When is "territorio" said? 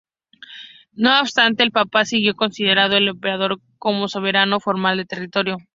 5.07-5.57